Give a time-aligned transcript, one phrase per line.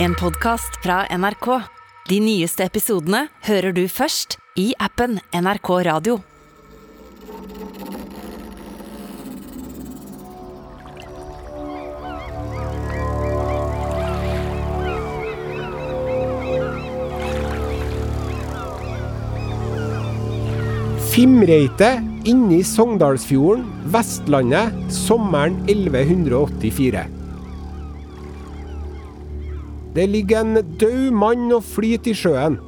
[0.00, 1.46] En podcast fra NRK.
[2.06, 6.20] De nyeste episodene hører du først i appen NRK Radio.
[21.10, 27.17] Fimreite inni Sogndalsfjorden, Vestlandet, sommeren 1184.
[29.98, 32.60] Det ligger en død mann og flyter i sjøen.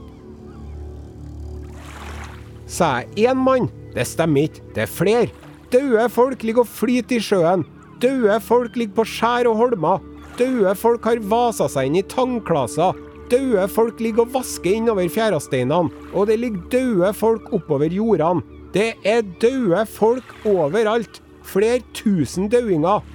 [2.66, 3.68] Sa jeg én mann?
[3.94, 5.28] Det stemmer ikke, det er flere.
[5.70, 7.62] Døde folk ligger og flyter i sjøen.
[8.02, 10.02] Døde folk ligger på skjær og holmer.
[10.40, 12.98] Døde folk har vasa seg inn i tangklaser.
[13.30, 15.94] Døde folk ligger og vasker innover fjæresteinene.
[16.10, 18.42] Og det ligger døde folk oppover jordene.
[18.74, 21.22] Det er døde folk overalt.
[21.46, 23.06] Flere tusen dauinger.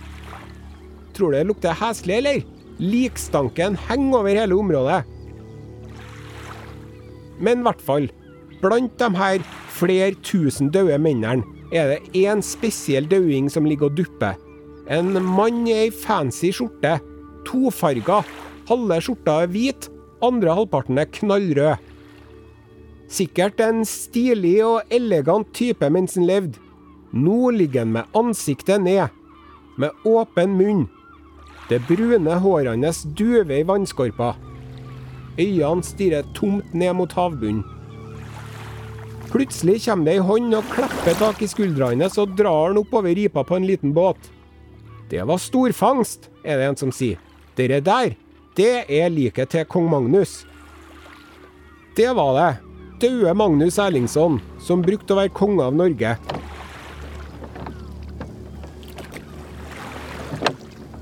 [1.11, 2.54] Tror du det lukter heslig, eller?
[2.79, 5.03] Likstanken henger over hele området.
[7.39, 8.07] Men i hvert fall,
[8.61, 9.43] blant de her
[9.75, 11.43] flere tusen døde mennene
[11.75, 14.37] er det én spesiell dauing som ligger og dupper.
[14.87, 16.99] En mann i ei fancy skjorte.
[17.45, 18.21] Tofarga.
[18.69, 19.89] Halve skjorta er hvit,
[20.25, 21.91] andre halvparten er knallrød.
[23.11, 26.61] Sikkert en stilig og elegant type mens han levde.
[27.15, 29.07] Nå ligger han med ansiktet ned,
[29.77, 30.85] med åpen munn.
[31.69, 34.35] Det brune håret hans duver i vannskorpa.
[35.39, 37.63] Øynene stirrer tomt ned mot havbunnen.
[39.31, 43.17] Plutselig kommer det ei hånd og klapper tak i skuldra hans og drar han oppover
[43.17, 44.29] ripa på en liten båt.
[45.09, 47.19] Det var storfangst, er det en som sier.
[47.57, 48.15] Dere der,
[48.55, 50.45] det er liket til kong Magnus.
[51.97, 52.51] Det var det.
[53.01, 56.15] Døde Magnus Erlingsson, som brukte å være konge av Norge.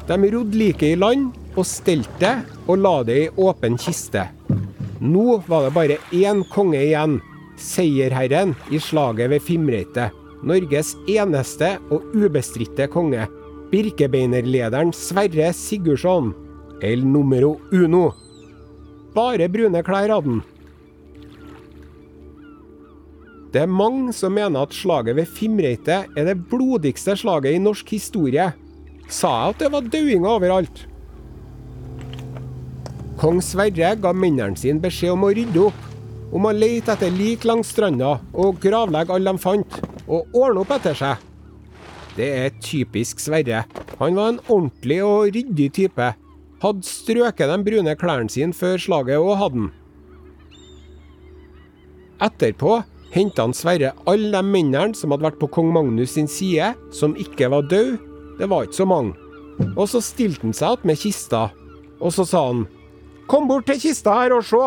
[0.07, 2.33] De rodde liket i land og stelte
[2.67, 4.25] og la det i åpen kiste.
[4.99, 7.19] Nå var det bare én konge igjen.
[7.59, 10.09] Seierherren i slaget ved Fimreite.
[10.43, 13.27] Norges eneste og ubestridte konge.
[13.71, 16.33] Birkebeinerlederen Sverre Sigurdsson.
[16.83, 18.09] El numero uno.
[19.15, 20.41] Bare brune klær hadde han.
[23.53, 27.91] Det er mange som mener at slaget ved Fimreite er det blodigste slaget i norsk
[27.93, 28.49] historie.
[29.13, 30.85] Sa jeg at det var dauinger overalt?
[33.21, 35.83] Kong Sverre ga mennene sine beskjed om å rydde opp.
[36.33, 39.77] Om å lete etter lik langs stranda og gravlegge alle de fant.
[40.09, 41.21] Og ordne opp etter seg.
[42.17, 43.63] Det er typisk Sverre.
[43.99, 46.09] Han var en ordentlig og ryddig type.
[46.63, 49.69] Hadde strøket de brune klærne sine før slaget og hadde den.
[52.23, 52.79] Etterpå
[53.13, 57.51] henta Sverre alle de mennene som hadde vært på kong Magnus sin side, som ikke
[57.53, 57.99] var døde.
[58.39, 59.13] Det var ikke så mange.
[59.77, 61.47] Og så stilte han seg opp med kista,
[62.01, 62.65] og så sa han
[63.29, 64.61] Kom bort til kista her og se!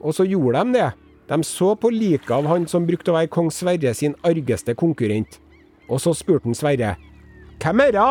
[0.00, 0.88] Og så gjorde de det.
[1.28, 5.40] De så på liket av han som brukte å være kong Sverre sin argeste konkurrent.
[5.90, 6.94] Og så spurte han Sverre.
[7.62, 8.10] Hvem er det?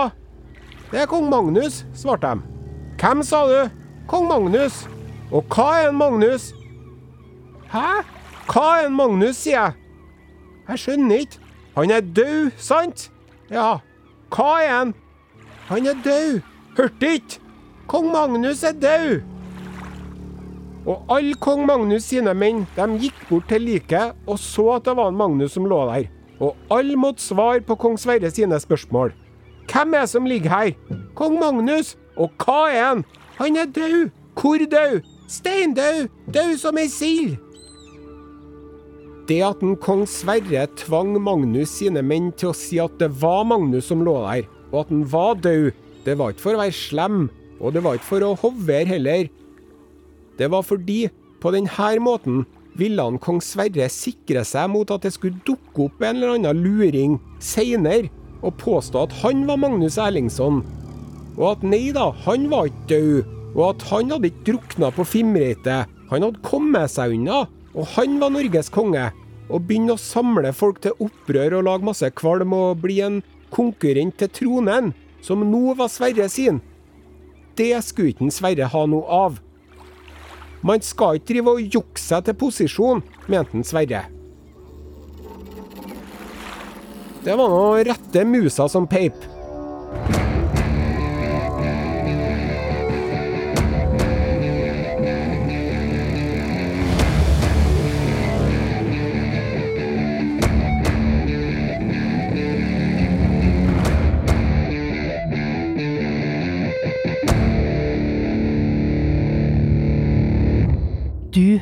[0.92, 2.54] Det er kong Magnus, svarte de.
[3.00, 3.72] Hvem, sa du?
[4.08, 4.86] Kong Magnus.
[5.32, 6.52] Og hva er en Magnus?
[7.72, 8.04] Hæ?
[8.52, 9.74] Hva er en Magnus, sier jeg.
[10.70, 11.42] Jeg skjønner ikke.
[11.76, 13.10] Han er død, sant?
[13.52, 13.80] Ja.
[14.34, 14.94] Hva er han?
[15.70, 16.42] Han er død.
[16.78, 17.40] Hørte ikke?
[17.88, 19.22] Kong Magnus er død.
[20.86, 24.94] Og alle kong Magnus sine menn de gikk bort til liket og så at det
[24.98, 26.10] var en Magnus som lå der.
[26.40, 29.14] Og alle måtte svare på kong Sverre sine spørsmål.
[29.72, 30.72] Hvem er det som ligger her?
[31.16, 31.96] Kong Magnus.
[32.18, 33.06] Og hva er han?
[33.40, 34.10] Han er død.
[34.36, 35.02] Hvor død?
[35.28, 36.08] Steindød.
[36.34, 37.38] Død som ei sild.
[39.26, 43.42] Det at en kong Sverre tvang Magnus sine menn til å si at det var
[43.50, 45.72] Magnus som lå der, og at han var død,
[46.06, 47.24] det var ikke for å være slem,
[47.58, 49.32] og det var ikke for å hovere heller.
[50.38, 51.08] Det var fordi,
[51.42, 52.44] på denne måten,
[52.78, 56.62] ville han kong Sverre sikre seg mot at det skulle dukke opp en eller annen
[56.62, 58.12] luring seinere
[58.46, 60.62] og påstå at han var Magnus Erlingsson.
[61.40, 65.08] Og at nei da, han var ikke død, og at han hadde ikke drukna på
[65.08, 65.82] Fimreite.
[66.12, 67.46] Han hadde kommet seg unna,
[67.76, 69.10] og han var Norges konge.
[69.46, 73.20] Og begynne å samle folk til opprør og lage masse kvalm og bli en
[73.54, 76.64] konkurrent til tronen, som nå var Sverre sin.
[77.56, 79.38] Det skulle ikke Sverre ha noe av.
[80.66, 84.08] Man skal ikke drive og jukse seg til posisjon, mente Sverre.
[87.26, 89.18] Det var nå rette musa som peip.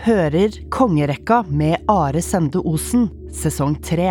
[0.03, 4.09] Hører Kongerekka med Are Sende Osen, sesong tre.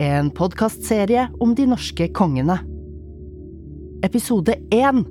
[0.00, 2.56] En podkastserie om de norske kongene.
[4.08, 5.02] Episode én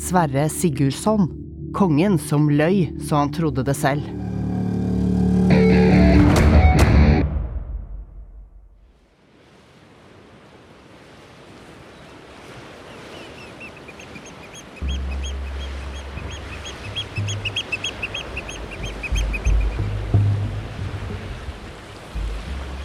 [0.00, 1.28] Sverre Sigurdsson.
[1.76, 4.08] Kongen som løy så han trodde det selv.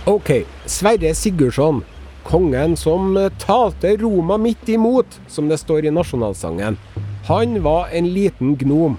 [0.10, 0.30] Ok,
[0.66, 1.84] Sverre Sigurdsson.
[2.26, 6.80] Kongen som eh, talte Roma midt imot, som det står i nasjonalsangen.
[7.28, 8.96] Han var en liten gnom.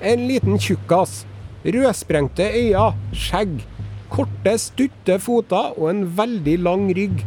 [0.00, 1.26] En liten tjukkas.
[1.68, 3.60] Rødsprengte øyne, skjegg,
[4.08, 7.20] korte, stutte foter og en veldig lang rygg.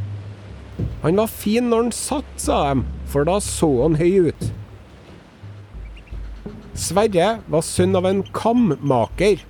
[1.06, 4.52] Han var fin når han satt, sa de, for da så han høy ut.
[6.74, 9.46] Sverre var sønn av en kammaker.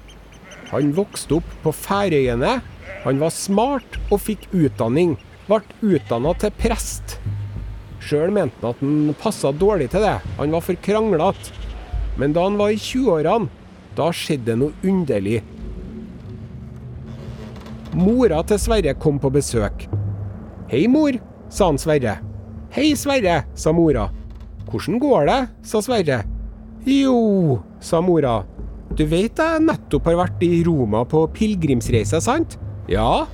[0.74, 2.60] Han vokste opp på Færøyene.
[3.04, 5.16] Han var smart og fikk utdanning.
[5.48, 5.62] Ble
[5.96, 7.18] utdanna til prest.
[8.04, 10.18] Sjøl mente han at han passa dårlig til det.
[10.38, 11.54] Han var for kranglete.
[12.18, 13.50] Men da han var i 20-årene,
[13.98, 15.42] da skjedde det noe underlig.
[17.98, 19.88] Mora til Sverre kom på besøk.
[20.70, 21.16] Hei, mor,
[21.50, 22.18] sa han Sverre.
[22.76, 24.10] Hei, Sverre, sa mora.
[24.68, 26.20] Hvordan går det, sa Sverre.
[26.86, 28.42] Jo, sa mora.
[28.98, 32.58] Du vet jeg nettopp har vært i Roma på pilegrimsreise, sant?
[32.92, 33.28] Ja.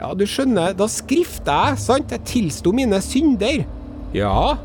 [0.00, 2.12] Ja, du skjønner, da skrifta jeg, sant?
[2.14, 3.64] Jeg tilsto mine synder.
[4.16, 4.56] Ja.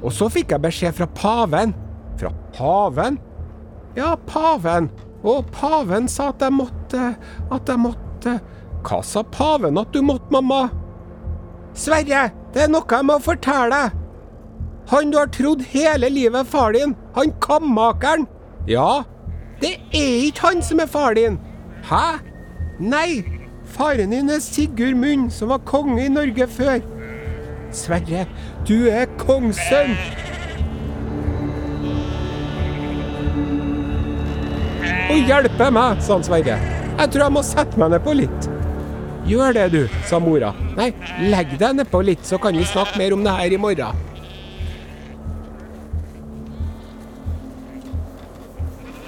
[0.00, 1.74] Og så fikk jeg beskjed fra paven.
[2.20, 3.18] Fra paven?
[3.98, 4.88] Ja, paven.
[5.22, 7.10] Og paven sa at jeg måtte
[7.52, 8.38] At jeg måtte
[8.86, 10.70] Hva sa paven at du måtte, mamma?
[11.76, 13.98] Sverre, det er noe jeg må fortelle deg.
[14.90, 18.24] Han du har trodd hele livet er far din, han kammakeren.
[18.66, 19.04] Ja,
[19.60, 21.36] det er ikke han som er far din.
[21.86, 22.18] Hæ?
[22.80, 23.20] Nei,
[23.70, 26.80] faren din er Sigurd Munn, som var konge i Norge før.
[27.74, 28.26] Sverre,
[28.66, 29.94] du er kongssønn.
[35.10, 36.58] Å hjelpe meg, sa han Sverre.
[37.00, 38.50] Jeg tror jeg må sette meg nedpå litt.
[39.30, 40.50] Gjør det, du, sa mora.
[40.78, 40.90] Nei,
[41.30, 44.06] legg deg nedpå litt, så kan vi snakke mer om det her i morgen.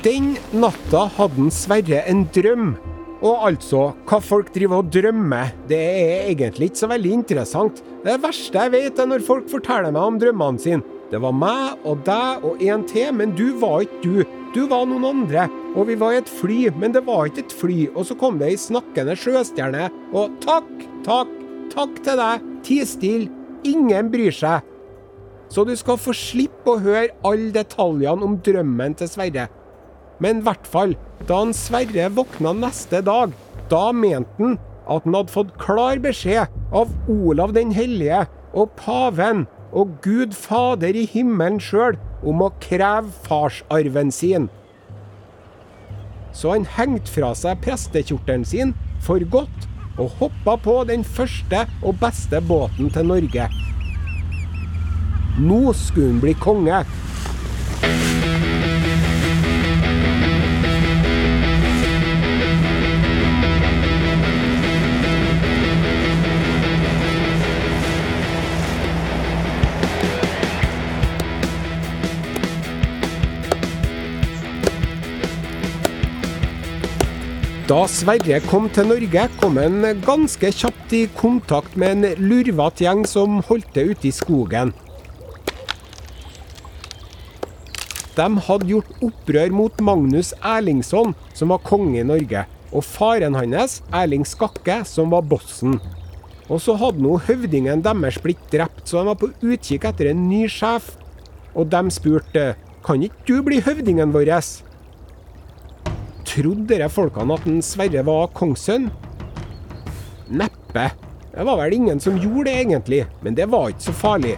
[0.02, 2.72] Den natta hadde Sverre en drøm.
[3.22, 7.82] Og altså, hva folk driver og drømmer, det er egentlig ikke så veldig interessant.
[8.02, 10.98] Det verste jeg vet, er når folk forteller meg om drømmene sine.
[11.12, 14.38] Det var meg og deg og en til, men du var ikke du.
[14.56, 15.46] Du var noen andre.
[15.76, 17.78] Og vi var i et fly, men det var ikke et fly.
[17.94, 19.86] Og så kom det ei snakkende sjøstjerne,
[20.16, 20.68] og takk,
[21.06, 21.30] takk,
[21.72, 22.50] takk til deg.
[22.66, 23.32] Ti stille.
[23.68, 24.66] Ingen bryr seg.
[25.52, 29.46] Så du skal få slippe å høre alle detaljene om drømmen til Sverre.
[30.22, 30.94] Men i hvert fall,
[31.26, 33.34] da han Sverre våkna neste dag,
[33.70, 34.60] da mente han
[34.90, 40.96] at han hadde fått klar beskjed av Olav den hellige og paven og Gud Fader
[40.98, 41.96] i himmelen sjøl
[42.28, 44.50] om å kreve farsarven sin.
[46.36, 48.74] Så han hengte fra seg prestekjortelen sin
[49.04, 49.68] for godt
[50.00, 53.48] og hoppa på den første og beste båten til Norge.
[55.42, 56.82] Nå skulle han bli konge.
[77.72, 83.06] Da Sverre kom til Norge, kom han ganske kjapt i kontakt med en lurvete gjeng
[83.08, 84.74] som holdt til ute i skogen.
[88.18, 92.42] De hadde gjort opprør mot Magnus Erlingsson, som var konge i Norge,
[92.76, 95.78] og faren hans, Erling Skakke, som var bossen.
[96.52, 100.26] Og så hadde nå høvdingen deres blitt drept, så de var på utkikk etter en
[100.28, 100.92] ny sjef.
[101.56, 102.44] Og de spurte
[102.84, 104.34] kan ikke du bli høvdingen vår?
[106.28, 108.88] Trodde dere folkene at en Sverre var kongssønn?
[110.32, 110.86] Neppe.
[111.32, 114.34] Det var vel ingen som gjorde det, egentlig, men det var ikke så farlig.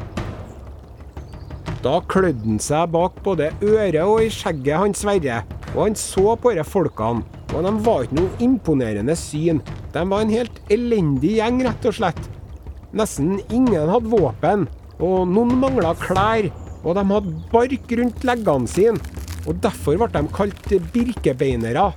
[1.85, 5.43] Da klødde han seg bak både øret og i skjegget, han Sverre,
[5.75, 7.25] og han så på disse folkene.
[7.55, 9.61] Og de var ikke noe imponerende syn.
[9.95, 12.23] De var en helt elendig gjeng, rett og slett.
[12.95, 14.69] Nesten ingen hadde våpen,
[15.03, 16.49] og noen mangla klær,
[16.85, 19.14] og de hadde bark rundt leggene sine.
[19.45, 21.91] Og derfor ble de kalt birkebeinere.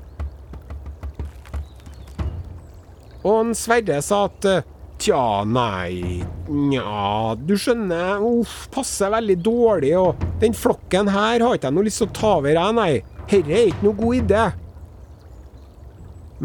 [3.27, 4.49] Og en Sverre sa at
[4.97, 11.69] Tja, nei Nja, du skjønner, uff, passer veldig dårlig, og den flokken her har ikke
[11.69, 13.19] jeg noe lyst til å ta over, jeg, nei.
[13.27, 14.45] Herre er ikke noe god idé.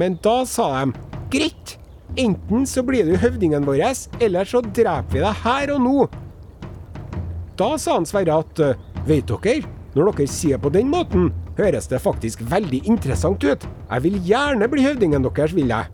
[0.02, 1.76] Men da sa de greit,
[2.20, 3.86] enten så blir du høvdingen vår,
[4.20, 5.96] eller så dreper vi deg her og nå.
[7.56, 8.64] Da sa han Sverre at
[9.08, 13.66] vet dere, når dere sier på den måten, høres det faktisk veldig interessant ut.
[13.90, 15.90] Jeg vil gjerne bli høvdingen deres, vil jeg.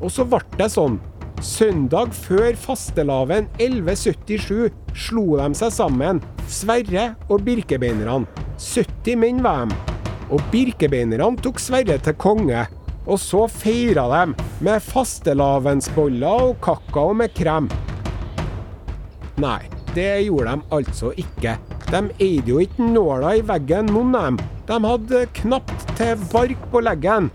[0.00, 0.96] Og så ble det sånn.
[1.44, 8.24] Søndag før fastelavn 1177 slo de seg sammen, Sverre og birkebeinerne.
[8.58, 9.76] 70 menn var de.
[10.32, 12.64] Og birkebeinerne tok Sverre til konge.
[13.08, 17.70] Og så feira de med fastelavnsboller og kakao med krem.
[19.38, 19.62] Nei,
[19.94, 21.54] det gjorde de altså ikke.
[21.88, 24.38] De eide jo ikke nåla i veggen, av dem.
[24.68, 27.30] De hadde knapt til bark på leggen.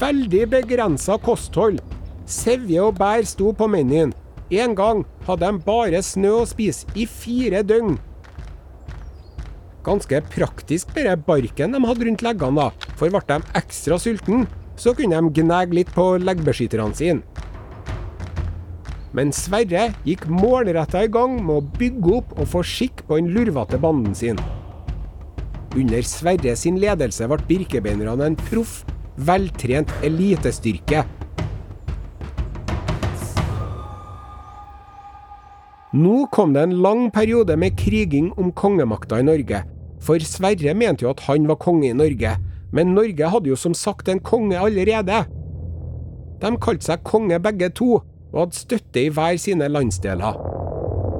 [0.00, 1.80] Veldig begrensa kosthold.
[2.28, 4.12] Sevje og bær sto på menyen.
[4.52, 7.96] En gang hadde de bare snø å spise i fire døgn.
[9.88, 12.92] Ganske praktisk bare barken de hadde rundt leggene, da.
[13.00, 14.44] For ble de ekstra sultne,
[14.76, 17.47] så kunne de gnage litt på leggbeskytterne sine.
[19.16, 23.30] Men Sverre gikk målretta i gang med å bygge opp og få skikk på den
[23.32, 24.40] lurvete banden sin.
[25.76, 28.82] Under Sverre sin ledelse ble birkebeinerne en proff,
[29.16, 31.04] veltrent elitestyrke.
[35.98, 39.62] Nå kom det en lang periode med kriging om kongemakta i Norge.
[40.04, 42.36] For Sverre mente jo at han var konge i Norge,
[42.76, 45.24] men Norge hadde jo som sagt en konge allerede.
[46.38, 47.96] De kalte seg konge begge to,
[48.32, 50.36] og hadde støtte i hver sine landsdeler.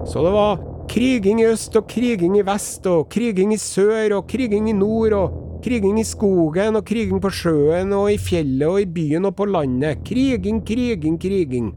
[0.09, 4.29] Så det var kriging i øst og kriging i vest, og kriging i sør og
[4.31, 8.81] kriging i nord, og kriging i skogen og kriging på sjøen og i fjellet og
[8.83, 10.05] i byen og på landet.
[10.07, 11.73] Kriging, kriging, kriging.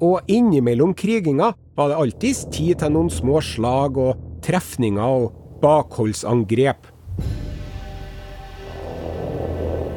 [0.00, 6.92] Og innimellom kriginga var det alltids tid til noen små slag og trefninger og bakholdsangrep.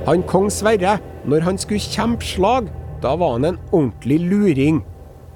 [0.07, 2.69] Han kong Sverre, når han skulle kjempe slag,
[3.01, 4.81] da var han en ordentlig luring.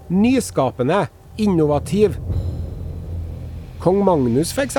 [0.09, 2.17] Nyskapende, innovativ.
[3.83, 4.77] Kong Magnus, f.eks.,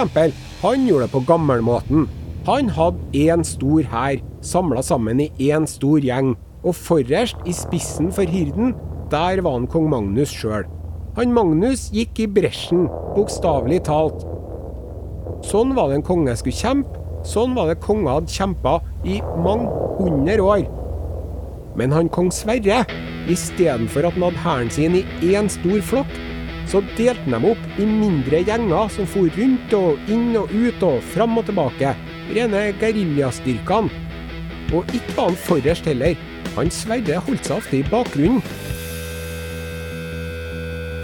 [0.63, 2.09] han gjorde det på gammelmåten.
[2.47, 6.35] Han hadde én stor hær, samla sammen i én stor gjeng.
[6.65, 8.73] Og forrest, i spissen for hirden,
[9.13, 10.65] der var han kong Magnus sjøl.
[11.19, 14.25] Han Magnus gikk i bresjen, bokstavelig talt.
[15.45, 17.01] Sånn var det en konge skulle kjempe.
[17.25, 20.65] Sånn var det konger hadde kjempa i mange hundre år.
[21.79, 22.85] Men han kong Sverre,
[23.31, 26.13] istedenfor at han hadde hæren sin i én stor flokk,
[26.71, 30.87] så delte han dem opp i mindre gjenger som for rundt og inn og ut
[30.87, 31.95] og fram og tilbake.
[32.31, 33.91] Rene geriljastyrkene.
[34.75, 36.15] Og ikke var han forrest heller.
[36.55, 38.41] Han Sverre holdt seg ofte i bakgrunnen.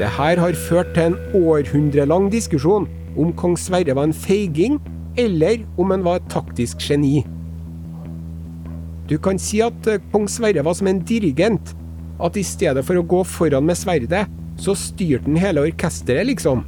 [0.00, 2.88] Det her har ført til en århundrelang diskusjon
[3.20, 4.78] om kong Sverre var en feiging,
[5.18, 7.26] eller om han var et taktisk geni.
[9.10, 11.74] Du kan si at eh, kong Sverre var som en dirigent.
[12.22, 14.28] At i stedet for å gå foran med sverdet,
[14.60, 16.62] så styrte han hele orkesteret, liksom.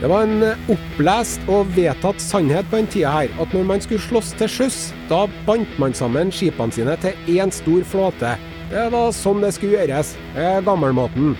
[0.00, 3.84] Det var en eh, opplest og vedtatt sannhet på den tida her, at når man
[3.84, 4.78] skulle slåss til sjøs,
[5.10, 8.32] da bandt man sammen skipene sine til én stor flåte.
[8.70, 10.14] Det var sånn det skulle gjøres.
[10.38, 11.34] Er gammelmåten.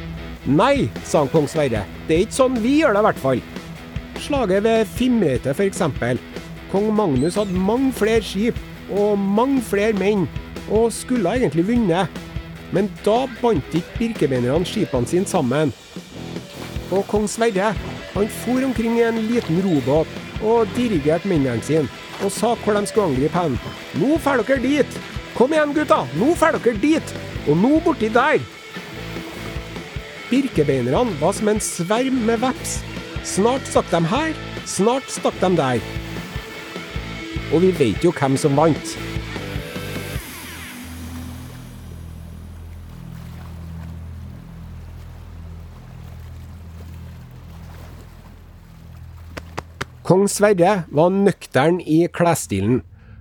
[0.50, 1.86] Nei, sa kong Sverre.
[2.08, 3.42] Det er ikke sånn vi gjør det, i hvert fall.
[4.20, 5.80] Slaget ved Fimreite, f.eks.
[6.70, 8.58] Kong Magnus hadde mange flere skip
[8.90, 10.26] og mange flere menn,
[10.70, 12.20] og skulle egentlig vunnet.
[12.70, 15.72] Men da bandt ikke birkebeinerne skipene sine sammen.
[16.90, 17.72] Og kong Sverre
[18.14, 20.10] han for omkring i en liten robåt
[20.42, 21.88] og dirigerte mennene sine
[22.24, 23.56] og sa hvor de skulle angripe hen.
[24.00, 24.98] Nå drar dere dit!
[25.36, 26.02] Kom igjen, gutta!
[26.18, 27.14] Nå drar dere dit!
[27.48, 28.42] Og nå borti der!
[30.30, 32.78] Birkebeinerne var som en sverm med veps.
[33.26, 34.36] Snart stakk de her,
[34.68, 35.99] snart stakk de der.
[37.50, 38.94] Og vi vet jo hvem som vant.
[50.10, 52.80] Kong Sverre var nøktern i klesstilen.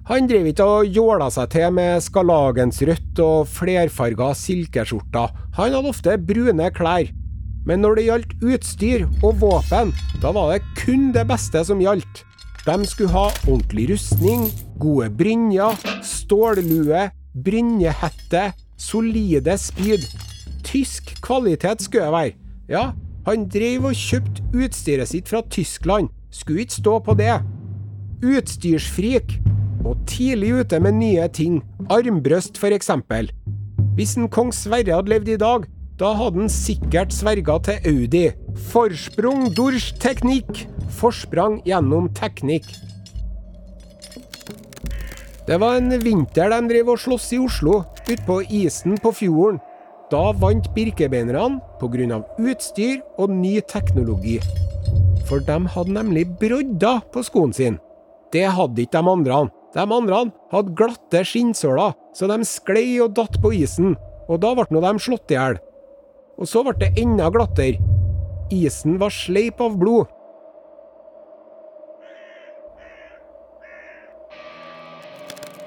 [0.10, 5.36] Han drev ikke og jåla seg til med skarlagensrødt og flerfarga silkeskjorter.
[5.60, 7.12] Han hadde ofte brune klær.
[7.70, 9.94] Men når det gjaldt utstyr og våpen,
[10.24, 12.24] da var det kun det beste som gjaldt.
[12.66, 14.50] De skulle ha ordentlig rustning,
[14.80, 20.04] gode brynjer, stållue, brynjehette, solide spyd.
[20.68, 22.36] Tysk kvalitet skulle det være.
[22.70, 22.84] Ja,
[23.26, 26.12] han drev og kjøpte utstyret sitt fra Tyskland.
[26.32, 27.40] Skulle ikke stå på det.
[28.26, 29.40] Utstyrsfrik.
[29.88, 31.62] Og tidlig ute med nye ting.
[31.90, 33.32] Armbrøst, eksempel.
[33.96, 35.66] Hvis en kong Sverre hadde levd i dag,
[36.00, 38.26] da hadde han sikkert sverga til Audi.
[38.72, 40.68] Forsprung durch teknikk.
[40.98, 42.68] Forsprang gjennom teknikk.
[45.50, 49.58] Det var en vinter de drev og sloss i Oslo, utpå isen på fjorden.
[50.10, 52.20] Da vant birkebeinerne pga.
[52.38, 54.40] utstyr og ny teknologi.
[55.30, 57.80] For de hadde nemlig brodder på skoen sin.
[58.34, 59.50] Det hadde ikke de andre.
[59.74, 63.96] De andre hadde glatte skinnsåler, så de sklei og datt på isen,
[64.30, 65.60] og da ble nå de slått i hjel.
[66.38, 67.82] Og så ble det enda glattere.
[68.50, 70.10] Isen var sleip av blod.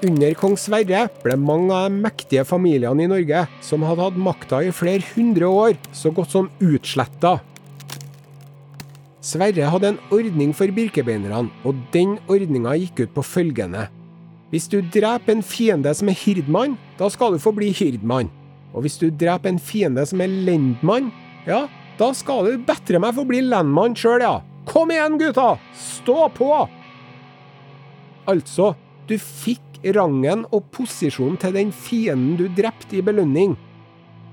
[0.03, 4.59] Under kong Sverre ble mange av de mektige familiene i Norge, som hadde hatt makta
[4.65, 7.37] i flere hundre år, så godt som utsletta.
[9.23, 13.87] Sverre hadde en ordning for birkebeinerne, og den ordninga gikk ut på følgende.
[14.51, 18.27] Hvis du dreper en fiende som er hirdmann, da skal du få bli hirdmann.
[18.75, 21.13] Og hvis du dreper en fiende som er lendmann,
[21.47, 21.63] ja,
[21.97, 24.41] da skal du bedre meg få bli lendmann sjøl, ja.
[24.67, 25.53] Kom igjen, gutta!
[25.79, 26.51] Stå på!
[28.27, 28.73] Altså,
[29.07, 33.57] du fikk rangen og posisjonen til den fienden du drepte i belønning.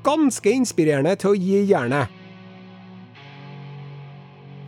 [0.07, 2.16] Ganske inspirerende til å gi jernet.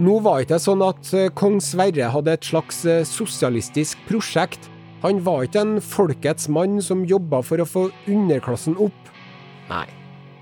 [0.02, 4.70] Nå var det ikke sånn at eh, kong Sverre hadde et slags eh, sosialistisk prosjekt.
[5.04, 9.10] Han var ikke en folkets mann som jobba for å få underklassen opp.
[9.68, 9.86] Nei,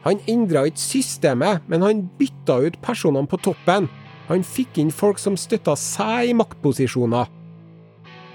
[0.07, 3.91] han endra ikke systemet, men han bytta ut personene på toppen.
[4.31, 7.29] Han fikk inn folk som støtta seg i maktposisjoner.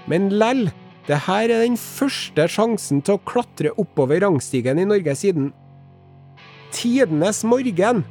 [0.06, 0.68] Men lell
[1.06, 5.52] det her er den første sjansen til å klatre oppover rangstigen i Norge siden
[6.74, 8.02] tidenes morgen.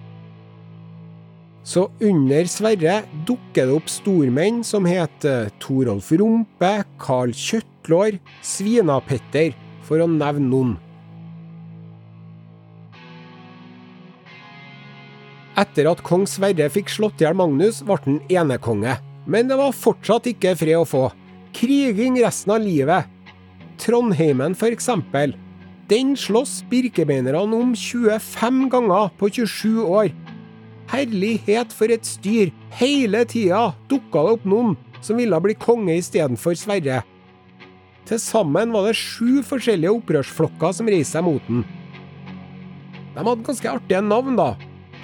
[1.66, 6.72] Så under Sverre dukker det opp stormenn som heter Torolf Rumpe,
[7.02, 10.76] Karl Kjøttlår, Svinapetter, for å nevne noen.
[15.60, 18.98] Etter at kong Sverre fikk slått i hjel Magnus, ble han enekonge.
[19.26, 21.08] Men det var fortsatt ikke fred å få
[21.56, 23.08] kriging resten av livet.
[23.80, 25.36] Trondheimen, eksempel.
[25.88, 30.10] Den slåss birkebeinerne om 25 ganger på 27 år.
[30.90, 32.52] Herlighet for et styr!
[32.76, 37.04] Hele tida dukka det opp noen som ville bli konge istedenfor Sverre.
[38.06, 41.64] Til sammen var det sju forskjellige opprørsflokker som reiste seg mot den.
[43.16, 44.54] De hadde ganske artige navn, da.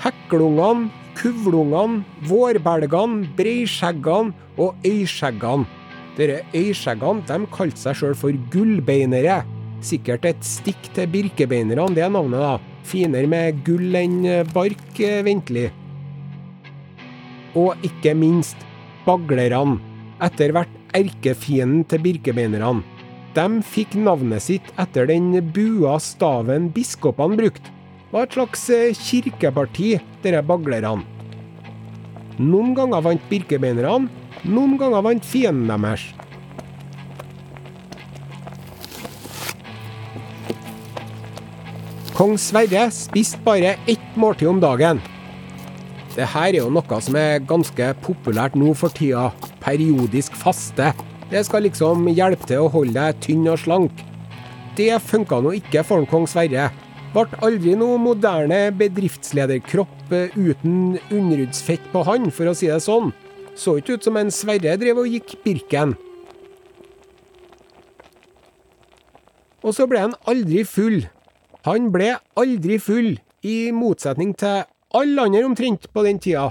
[0.03, 5.80] Heklungene, Kuvlungene, Vårbelgene, Breiskjeggene og Øyskjeggene.
[6.17, 9.41] Dere øyskjeggene de kalte seg sjøl for gullbeinere.
[9.81, 12.57] Sikkert et stikk til birkebeinerne, det navnet, da.
[12.85, 14.19] Finere med gull enn
[14.53, 15.69] bark, eh, ventelig.
[17.55, 18.57] Og ikke minst
[19.05, 19.79] baglerne.
[20.21, 22.83] Etter hvert erkefienden til birkebeinerne.
[23.33, 27.71] De fikk navnet sitt etter den bua staven biskopene brukte.
[28.11, 31.05] Var et slags eh, kirkeparti, dere baglerne.
[32.41, 34.09] Noen ganger vant birkebeinerne,
[34.47, 36.07] noen ganger vant fienden deres.
[42.17, 44.99] Kong Sverre spiste bare ett måltid om dagen.
[46.11, 49.29] Det her er jo noe som er ganske populært nå for tida.
[49.63, 50.91] Periodisk faste.
[51.31, 54.03] Det skal liksom hjelpe til å holde deg tynn og slank.
[54.75, 56.67] Det funka nå ikke for kong Sverre.
[57.15, 63.09] Ble aldri noe moderne bedriftslederkropp eh, uten underhudsfett på han, for å si det sånn.
[63.61, 65.93] Så ikke ut som en Sverre drev og gikk Birken.
[69.61, 71.03] Og så ble han aldri full.
[71.67, 73.11] Han ble aldri full,
[73.45, 74.63] i motsetning til
[74.97, 76.49] alle andre omtrent på den tida.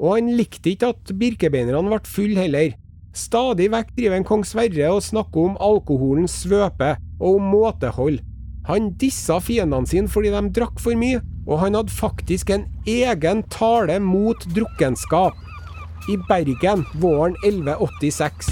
[0.00, 2.74] Og han likte ikke at birkebeinerne ble full heller.
[3.16, 8.20] Stadig vekk driver en kong Sverre og snakker om alkoholens svøpe og om måtehold.
[8.68, 13.40] Han dissa fiendene sine fordi de drakk for mye, og han hadde faktisk en egen
[13.48, 15.40] tale mot drukkenskap
[16.08, 18.48] i Bergen våren 1186.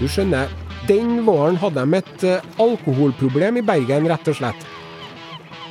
[0.00, 0.50] Du skjønner,
[0.88, 4.66] den våren hadde de et uh, alkoholproblem i Bergen, rett og slett.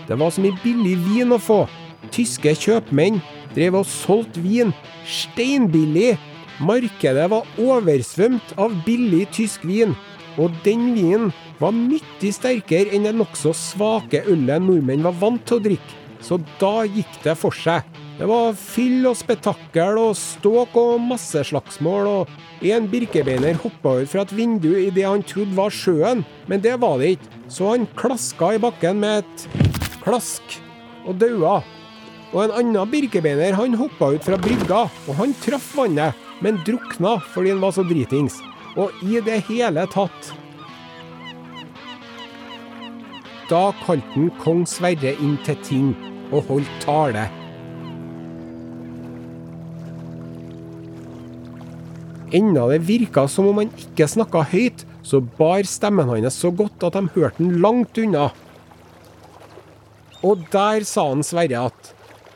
[0.07, 1.63] Det var så mye billig vin å få.
[2.11, 3.21] Tyske kjøpmenn
[3.53, 4.73] drev og solgte vin.
[5.07, 6.17] Steinbillig.
[6.63, 9.95] Markedet var oversvømt av billig tysk vin.
[10.41, 15.59] Og den vinen var mye sterkere enn det nokså svake ølet nordmenn var vant til
[15.59, 15.99] å drikke.
[16.23, 17.83] Så da gikk det for seg.
[18.13, 24.21] Det var fyll og spetakkel og ståk og masseslagsmål, og en birkebeiner hoppa ut fra
[24.21, 27.89] et vindu i det han trodde var sjøen, men det var det ikke, så han
[27.97, 29.47] klaska i bakken med et
[30.05, 30.59] klask
[31.07, 31.57] og daua.
[32.33, 36.13] Og en annen birkebeiner han hoppa ut fra brygga, og han traff vannet,
[36.45, 38.37] men drukna fordi han var så dritings.
[38.77, 40.33] Og i det hele tatt
[43.49, 45.95] Da kalte han kong Sverre inn til ting
[46.31, 47.27] og holdt tale.
[52.33, 56.83] Enda det virka som om han ikke snakka høyt, så bar stemmen hans så godt
[56.87, 58.31] at de hørte den langt unna.
[60.23, 61.91] Og der sa han Sverre at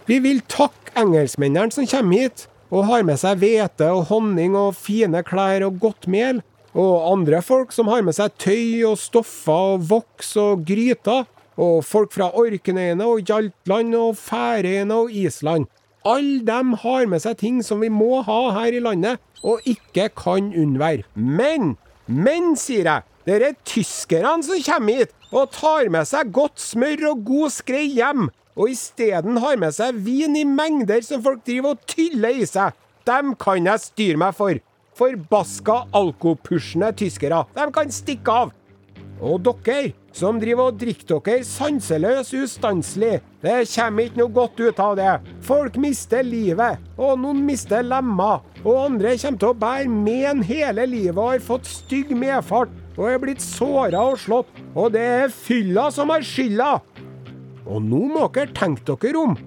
[0.08, 4.76] vi vil takke engelskmennene som kommer hit, og har med seg hvete og honning og
[4.76, 6.42] fine klær og godt mel,
[6.78, 11.26] og andre folk som har med seg tøy og stoffer og voks og gryter,
[11.58, 15.66] og folk fra Orknøyene og Hjaltland og Færøyene og Island.
[16.08, 20.08] Alle dem har med seg ting som vi må ha her i landet, og ikke
[20.16, 21.04] kan unnvære.
[21.16, 21.76] Men,
[22.08, 27.10] men, sier jeg, det er tyskerne som kommer hit og tar med seg godt smør
[27.10, 31.76] og god skrei hjem, og isteden har med seg vin i mengder som folk driver
[31.76, 32.72] og tyller i seg.
[33.08, 34.64] Dem kan jeg styre meg for.
[34.98, 37.44] Forbaska alkopushende tyskere.
[37.54, 38.56] De kan stikke av.
[39.22, 44.80] Og dere, som driver og drikker dere sanseløs ustanselig, det kommer ikke noe godt ut
[44.82, 45.14] av det.
[45.46, 48.42] Folk mister livet, og noen mister lemmer.
[48.64, 53.06] Og andre kommer til å bære men hele livet og har fått stygg medfart og
[53.12, 54.50] er blitt såra og slått.
[54.74, 56.72] Og det er fylla som har skylda.
[57.68, 59.38] Og nå må dere tenke dere om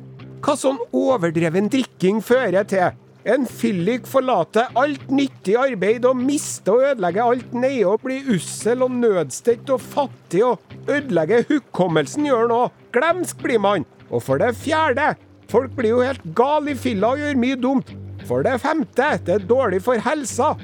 [0.41, 2.95] hva sånn overdreven drikking fører til.
[3.29, 8.87] En fyllik forlater alt nyttig arbeid og mister og ødelegger alt nede og blir ussel
[8.87, 12.79] og nødstedt og fattig og ødelegger hukommelsen gjør òg.
[12.97, 13.85] Glemsk blir man.
[14.09, 15.13] Og for det fjerde,
[15.53, 17.93] folk blir jo helt gal i fylla og gjør mye dumt.
[18.25, 20.55] For det femte, det er dårlig for helsa.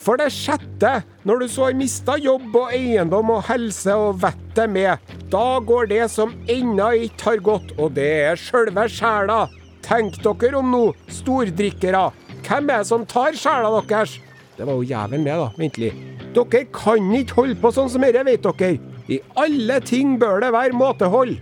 [0.00, 4.72] For det sjette, når du så har mista jobb og eiendom og helse og vettet
[4.72, 9.42] med, da går det som ennå ikke har gått, og det er sjølve sjela.
[9.90, 12.04] Tenk dere om nå, stordrikkere.
[12.46, 14.12] Hvem er det som tar sjela deres?
[14.54, 15.48] Det var jo jævelen det, da.
[15.58, 15.88] Ventelig.
[16.36, 18.76] Dere kan ikke holde på sånn som dette, vet dere.
[19.10, 21.32] I alle ting bør det være måtehold.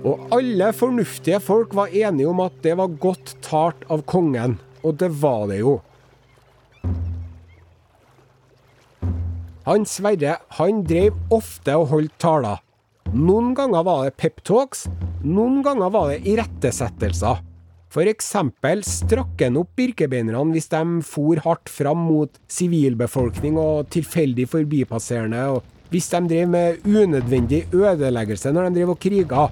[0.00, 4.56] Og alle fornuftige folk var enige om at det var godt talt av kongen.
[4.82, 5.76] Og det var det jo.
[9.68, 12.58] Han Sverre han drev ofte og holdt taler.
[13.10, 14.84] Noen ganger var det peptalks,
[15.24, 17.40] noen ganger var det irettesettelser.
[17.90, 24.46] For eksempel strakk han opp birkebeinerne hvis de for hardt fram mot sivilbefolkning og tilfeldig
[24.52, 29.48] forbipasserende, og hvis de drev med unødvendig ødeleggelse når de drev og kriga.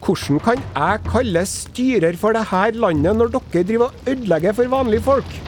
[0.00, 5.04] Hvordan kan jeg kalle styrer for dette landet når dere driver og ødelegger for vanlige
[5.10, 5.40] folk?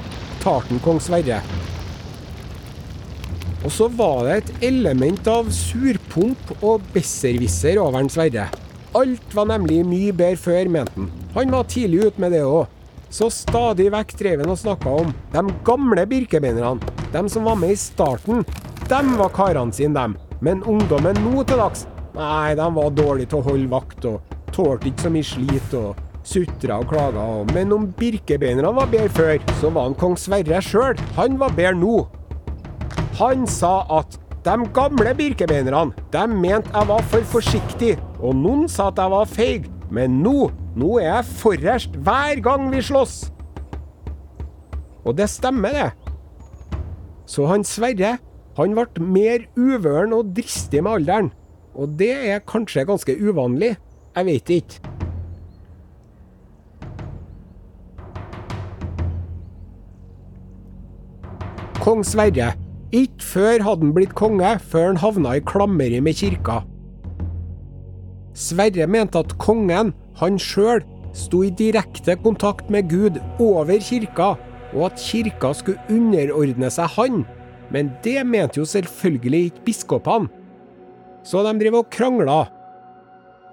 [0.45, 1.41] Tarten kong Sverre.
[3.63, 8.49] Og så var det et element av surpomp og besserwisser over Sverre.
[8.99, 11.11] Alt var nemlig mye bedre før, mente han.
[11.37, 12.67] Han var tidlig ute med det òg.
[13.13, 16.93] Så stadig vekk drev han og snakka om de gamle birkebeinerne.
[17.13, 18.45] De som var med i starten.
[18.89, 20.17] De var karene sine, dem.
[20.43, 24.91] Men ungdommen nå til dags, nei, de var dårlige til å holde vakt og tålte
[24.91, 27.27] ikke så mye slit og sutra og klaga.
[27.55, 30.99] Men om birkebeinerne var bedre før, så var han kong Sverre sjøl.
[31.21, 31.97] Han var bedre nå.
[33.23, 38.89] Han sa at de gamle birkebeinerne de mente jeg var for forsiktig, og noen sa
[38.91, 39.69] at jeg var feig.
[39.95, 43.29] Men nå, nå er jeg forrest hver gang vi slåss.
[45.07, 45.91] Og det stemmer, det.
[47.31, 48.17] Så han Sverre,
[48.59, 51.31] han ble mer uvøren og dristig med alderen.
[51.79, 53.77] Og det er kanskje ganske uvanlig.
[54.17, 54.91] Jeg vet ikke.
[61.83, 62.51] Kong Sverre
[62.93, 66.61] ikke før hadde han blitt konge, før han havna i klammeri med kirka.
[68.37, 70.85] Sverre mente at kongen, han sjøl,
[71.17, 74.35] sto i direkte kontakt med Gud over kirka,
[74.73, 77.25] og at kirka skulle underordne seg han.
[77.73, 80.29] Men det mente jo selvfølgelig ikke biskopene.
[81.25, 82.39] Så de driver og krangla.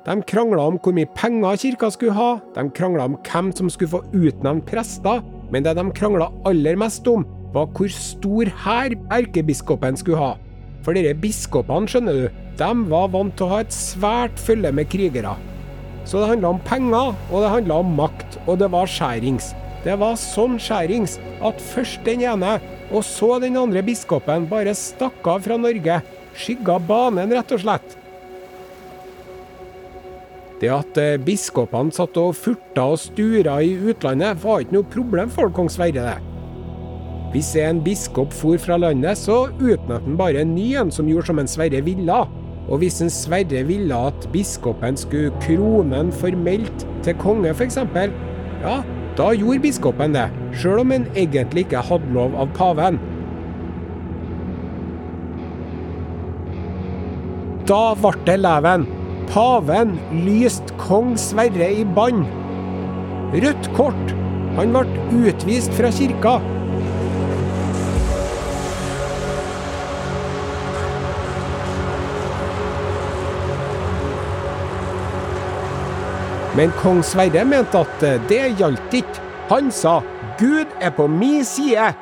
[0.08, 3.94] De krangla om hvor mye penger kirka skulle ha, de krangla om hvem som skulle
[3.94, 5.22] få utnevnt prester,
[5.52, 10.32] men det de krangla aller mest om, var hvor stor hær erkebiskopen skulle ha.
[10.86, 14.90] For disse biskopene, skjønner du, de var vant til å ha et svært følge med
[14.92, 15.36] krigere.
[16.08, 19.52] Så det handla om penger, og det handla om makt, og det var skjærings.
[19.84, 22.58] Det var sånn skjærings at først den ene,
[22.90, 26.02] og så den andre biskopen bare stakk av fra Norge.
[26.40, 27.96] Skygga banen, rett og slett.
[30.60, 35.32] Det at eh, biskopene satt og furta og stura i utlandet, var ikke noe problem
[35.32, 36.29] for kong Sverre, det.
[37.30, 41.30] Hvis en biskop for fra landet, så utnevnte han bare en ny en som gjorde
[41.30, 42.22] som en Sverre ville.
[42.70, 47.78] Og hvis en Sverre ville at biskopen skulle kronen formelt til konge, f.eks.,
[48.64, 48.80] ja,
[49.18, 50.26] da gjorde biskopen det,
[50.58, 52.98] sjøl om han egentlig ikke hadde lov av paven.
[57.70, 58.88] Da ble det leven.
[59.30, 62.24] Paven lyste kong Sverre i bann.
[63.38, 64.16] Rødt kort.
[64.58, 66.40] Han ble utvist fra kirka.
[76.60, 79.22] Men kong Sverre mente at eh, det gjaldt ikke.
[79.48, 80.02] Han sa
[80.36, 81.94] 'Gud er på mi side'.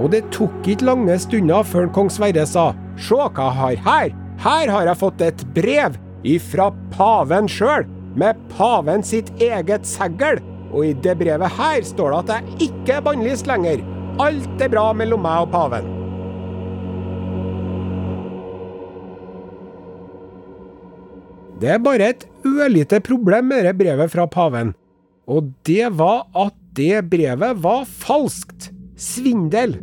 [0.00, 4.16] Og det tok ikke lange stunder før kong Sverre sa 'Se hva jeg har her'.
[4.42, 10.42] Her har jeg fått et brev ifra paven sjøl, med paven sitt eget segl.
[10.72, 13.86] Og i det brevet her står det at jeg ikke er bannlyst lenger.
[14.18, 15.99] Alt er bra mellom meg og paven.
[21.60, 24.72] Det er bare et ørlite problem med det brevet fra paven.
[25.28, 28.70] Og det var at det brevet var falskt.
[29.00, 29.76] Svindel.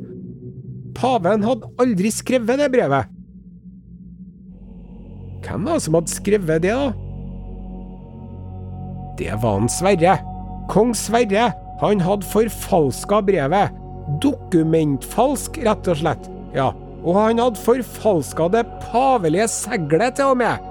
[0.98, 3.14] Paven hadde aldri skrevet det brevet.
[5.46, 6.90] Hvem var det som hadde skrevet det, da?
[9.18, 10.18] Det var han Sverre.
[10.70, 11.52] Kong Sverre.
[11.82, 13.78] Han hadde forfalska brevet.
[14.24, 16.30] Dokumentfalsk, rett og slett.
[16.58, 16.72] Ja,
[17.04, 20.67] og han hadde forfalska det pavelige seglet til og med.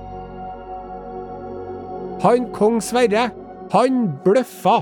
[2.27, 3.29] Han kong Sverre,
[3.71, 4.81] han bløffa.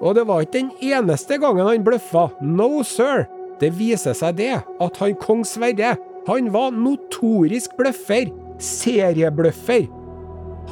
[0.00, 2.26] Og det var ikke den eneste gangen han bløffa.
[2.42, 3.28] No, sir.
[3.60, 5.94] Det viser seg det, at han kong Sverre,
[6.26, 8.32] han var notorisk bløffer.
[8.58, 9.86] Seriebløffer.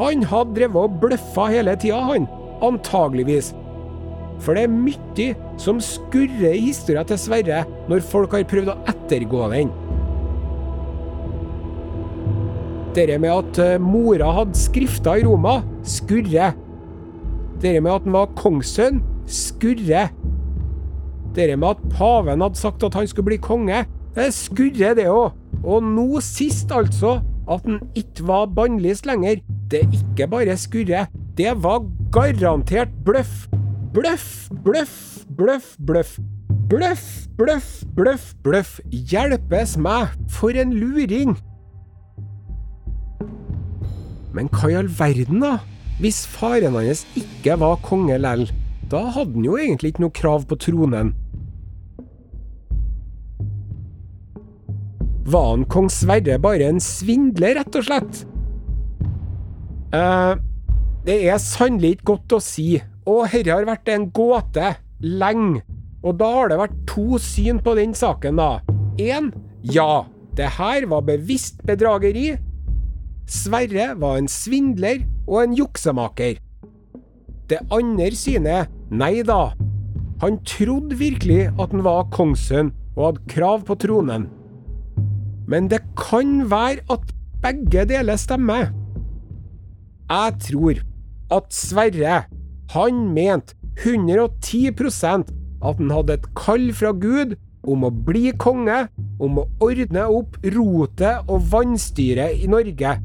[0.01, 2.27] Han hadde drevet og bløffa hele tida, han.
[2.67, 3.53] Antageligvis.
[4.43, 5.29] For det er mye
[5.59, 9.71] som skurrer i historia til Sverre når folk har prøvd å ettergå den.
[12.99, 16.57] Dette med at eh, mora hadde skrifta i Roma, skurrer.
[17.63, 18.99] Dette med at han var kongssønn,
[19.31, 20.09] skurrer.
[21.37, 23.85] Dette med at paven hadde sagt at han skulle bli konge,
[24.17, 25.37] det skurrer det òg.
[25.63, 29.45] Og nå sist, altså, at han ikke var bannlyst lenger.
[29.71, 31.07] Det er ikke bare skurre,
[31.39, 33.47] det var garantert bløff.
[33.95, 36.17] Bløff, bløff, bløff, bløff.
[36.69, 37.05] Bløff,
[37.39, 38.81] bløff, bløff, bløff.
[38.91, 41.39] Hjelpes meg, for en luring!
[44.39, 45.57] Men hva i all verden, da?
[45.99, 48.47] Hvis faren hans ikke var konge lell,
[48.87, 51.11] da hadde han jo egentlig ikke noe krav på tronen.
[55.29, 58.23] Var han kong Sverre bare en svindler, rett og slett?
[59.93, 60.39] eh
[61.09, 62.67] det er sannelig ikke godt å si,
[63.09, 65.63] og herre har vært en gåte lenge.
[66.05, 68.61] Og da har det vært to syn på den saken, da.
[69.01, 69.31] Én
[69.63, 70.05] ja,
[70.37, 72.35] det her var bevisst bedrageri.
[73.29, 76.39] Sverre var en svindler og en juksemaker.
[77.49, 79.51] Det andre synet nei da.
[80.23, 84.27] Han trodde virkelig at han var kongssønn og hadde krav på tronen.
[85.49, 87.13] Men det kan være at
[87.45, 88.73] begge deler stemmer.
[90.09, 90.81] Jeg tror
[91.37, 92.23] at Sverre,
[92.73, 95.29] han mente 110%
[95.65, 97.37] at han hadde et kall fra Gud
[97.69, 98.87] om å bli konge,
[99.21, 102.97] om å ordne opp rotet og vannstyret i Norge.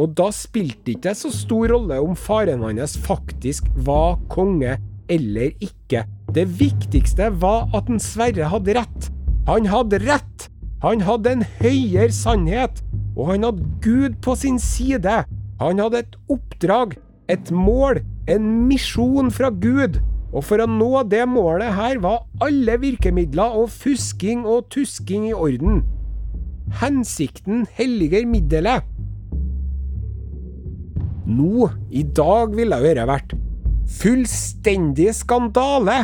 [0.00, 4.78] Og da spilte det ikke så stor rolle om faren hans faktisk var konge
[5.12, 6.06] eller ikke.
[6.32, 9.10] Det viktigste var at en Sverre hadde rett.
[9.48, 10.48] Han hadde rett!
[10.82, 12.80] Han hadde en høyere sannhet,
[13.14, 15.20] og han hadde Gud på sin side.
[15.60, 16.96] Han hadde et oppdrag,
[17.30, 20.00] et mål, en misjon fra Gud.
[20.32, 25.36] Og for å nå det målet her var alle virkemidler og fusking og tusking i
[25.36, 25.84] orden.
[26.80, 28.88] Hensikten helliger middelet.
[31.26, 33.34] Nå, i dag, ville jo dette vært
[34.00, 35.98] fullstendig skandale.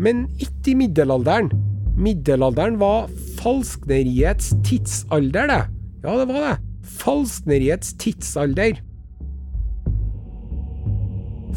[0.00, 1.50] Men ikke i middelalderen.
[2.00, 5.62] Middelalderen var falskneriets tidsalder, det.
[6.04, 6.54] Ja, det var det.
[7.00, 8.80] Falskneriets tidsalder.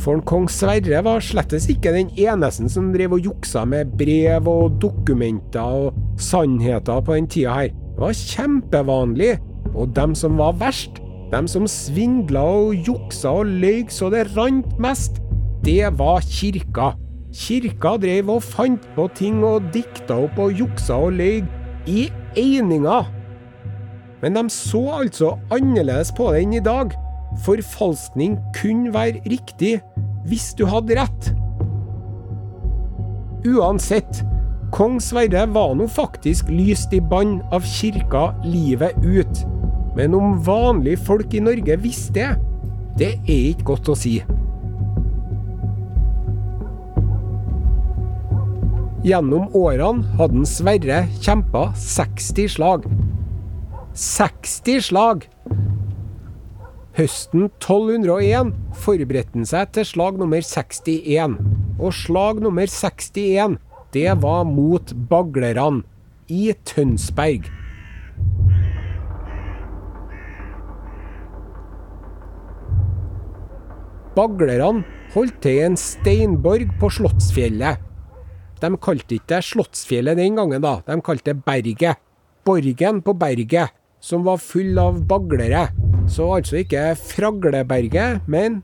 [0.04, 4.80] For kong Sverre var slettes ikke den eneste som drev og juksa med brev og
[4.84, 7.70] dokumenter og sannheter på den tida her.
[7.94, 9.34] Det var kjempevanlig.
[9.74, 11.00] Og dem som var verst,
[11.34, 15.18] dem som svindla og juksa og løy så det rant mest,
[15.66, 16.94] det var kirka.
[17.34, 21.42] Kirka drev og fant på ting og dikta opp og juksa og løy
[21.90, 22.06] i
[22.38, 23.02] eininga.
[24.22, 26.94] Men de så altså annerledes på det enn i dag.
[27.44, 29.80] Forfalskning kunne være riktig
[30.30, 31.32] hvis du hadde rett.
[33.44, 34.22] Uansett,
[34.72, 39.44] kong Sverre var nå faktisk lyst i bann av kirka livet ut.
[39.98, 42.32] Men om vanlige folk i Norge visste det,
[42.98, 44.18] det er ikke godt å si.
[49.04, 52.86] Gjennom årene hadde en Sverre kjempa 60 slag.
[54.00, 55.26] 60 slag!
[56.94, 58.54] Høsten 1201
[58.86, 61.36] forberedte han seg til slag nummer 61.
[61.82, 63.58] Og slag nummer 61,
[63.98, 65.84] det var mot baglerne
[66.30, 67.50] i Tønsberg.
[74.14, 77.82] Baglerne holdt til i en steinborg på Slottsfjellet.
[78.62, 80.78] De kalte ikke Slottsfjellet den gangen, da.
[80.86, 82.00] De kalte det Berget.
[82.44, 83.72] Borgen på berget,
[84.04, 85.70] som var full av baglere.
[86.12, 88.60] Så altså ikke Fragleberget, men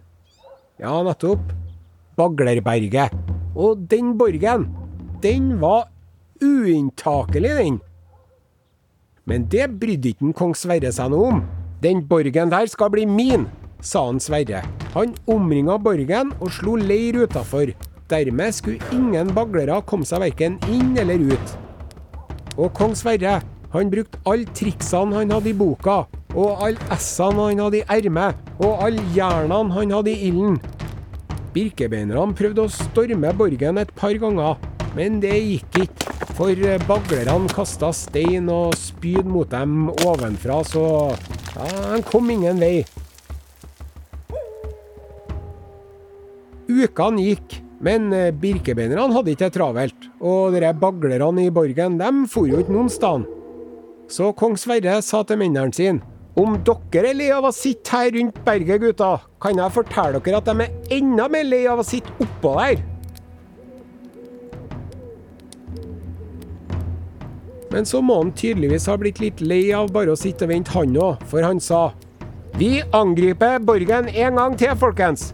[0.80, 1.54] ja, nettopp
[2.20, 3.16] Baglerberget.
[3.56, 4.68] Og den borgen,
[5.24, 5.88] den var
[6.44, 7.80] uinntakelig, den.
[9.24, 11.42] Men det brydde ikke kong Sverre seg noe om.
[11.80, 13.48] Den borgen der skal bli min,
[13.82, 14.64] sa han Sverre.
[14.94, 17.74] Han omringa borgen og slo leir utafor.
[18.10, 21.56] Dermed skulle ingen baglere komme seg verken inn eller ut.
[22.58, 23.40] Og kong Sverre,
[23.74, 26.02] han brukte alle triksene han hadde i boka,
[26.34, 30.58] og alle s-ene han hadde i ermet, og alle jernene han hadde i ilden.
[31.54, 34.58] Birkebeinerne prøvde å storme borgen et par ganger,
[34.98, 36.16] men det gikk ikke.
[36.40, 36.56] For
[36.88, 40.86] baglerne kasta stein og spyd mot dem ovenfra, så
[41.56, 42.86] ja, de kom ingen vei.
[46.80, 50.08] Ukene gikk, men birkebeinerne hadde ikke det travelt.
[50.20, 53.28] Og de baglerne i borgen, de for jo ikke noen sted.
[54.10, 56.02] Så kong Sverre sa til mennene sine
[56.40, 60.40] om dere er lei av å sitte her rundt berget, gutta, kan jeg fortelle dere
[60.40, 62.84] at de er enda mer lei av å sitte oppå der.
[67.70, 70.74] Men så må han tydeligvis ha blitt litt lei av bare å sitte og vente,
[70.74, 71.90] han òg, for han sa
[72.58, 75.30] Vi angriper borgen en gang til, folkens.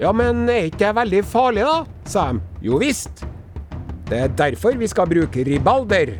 [0.00, 1.80] Ja, men er ikke det veldig farlig, da?
[2.08, 2.40] sa de.
[2.64, 3.20] Jo visst.
[4.08, 6.14] Det er derfor vi skal bruke ribalder.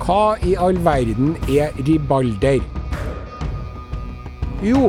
[0.00, 2.64] Hva i all verden er ribalder?
[4.64, 4.88] Jo,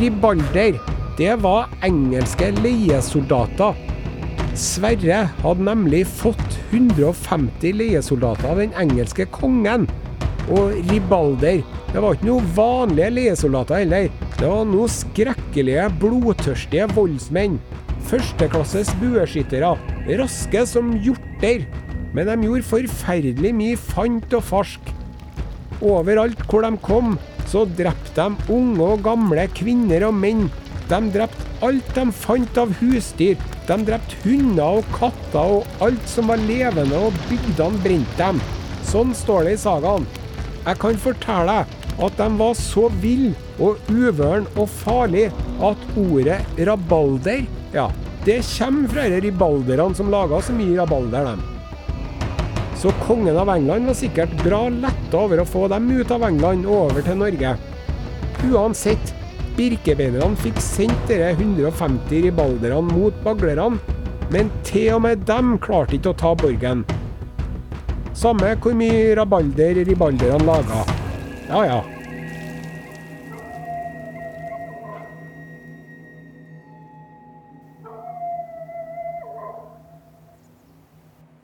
[0.00, 0.80] ribalder,
[1.20, 3.76] det var engelske leiesoldater.
[4.56, 9.84] Sverre hadde nemlig fått 150 leiesoldater av den engelske kongen.
[10.48, 11.60] Og ribalder,
[11.92, 14.08] det var ikke noe vanlige leiesoldater heller.
[14.38, 17.58] Det var noe skrekkelige, blodtørstige voldsmenn.
[18.08, 19.74] Førsteklasses bueskyttere.
[20.20, 21.66] Raske som hjorter.
[22.16, 24.92] Men de gjorde forferdelig mye fant og farsk.
[25.84, 30.46] Overalt hvor de kom, så drepte de unge og gamle, kvinner og menn.
[30.88, 33.36] De drepte alt de fant av husdyr.
[33.68, 38.40] De drepte hunder og katter og alt som var levende, og bygdene brente dem.
[38.88, 40.08] Sånn står det i sagaen.
[40.68, 45.30] Jeg kan fortelle deg at de var så ville og uvøren og farlig
[45.64, 47.86] at ordet rabalder, ja,
[48.26, 51.40] det kommer fra de ribalderne som laga så mye rabalder, dem.
[52.78, 56.68] Så kongen av England var sikkert bra letta over å få dem ut av England
[56.68, 57.54] og over til Norge.
[58.52, 59.14] Uansett,
[59.56, 63.80] birkebeinerne fikk sendt dere 150 ribalderne mot baglerne,
[64.30, 66.84] men til og med dem klarte ikke å ta borgen.
[68.18, 70.80] Samme hvor mye rabalder ribalderne laga.
[71.46, 71.76] Ja ja.